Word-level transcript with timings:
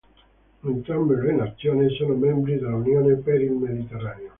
Entrambe 0.63 1.15
le 1.21 1.31
nazioni 1.31 1.87
sono 1.95 2.15
membri 2.15 2.57
dell'Unione 2.57 3.17
per 3.17 3.39
il 3.39 3.51
Mediterraneo. 3.51 4.29